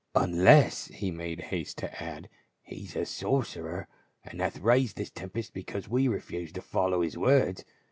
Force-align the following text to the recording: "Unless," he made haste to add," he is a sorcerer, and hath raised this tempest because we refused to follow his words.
"Unless," 0.15 0.87
he 0.87 1.11
made 1.11 1.39
haste 1.39 1.77
to 1.77 2.01
add," 2.03 2.27
he 2.63 2.85
is 2.85 2.95
a 2.95 3.05
sorcerer, 3.05 3.87
and 4.23 4.41
hath 4.41 4.57
raised 4.57 4.97
this 4.97 5.11
tempest 5.11 5.53
because 5.53 5.87
we 5.87 6.07
refused 6.07 6.55
to 6.55 6.61
follow 6.63 7.01
his 7.01 7.19
words. 7.19 7.63